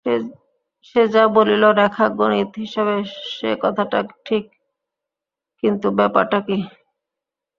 [0.85, 2.95] সে যা বলিল রেখাগণিত-হিসাবে
[3.31, 4.43] সে কথাটা ঠিক,
[5.63, 6.57] কিন্তু ব্যাপারটা কী?